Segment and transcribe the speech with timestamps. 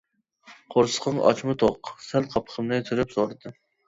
[0.75, 3.55] قورسىقىڭ ئاچمۇ توق؟ -سەل قاپىقىمنى تۈرۈپ، سورىدىم.